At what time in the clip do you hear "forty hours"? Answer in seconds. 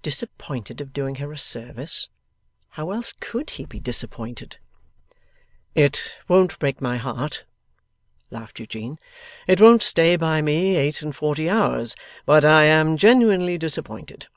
11.14-11.94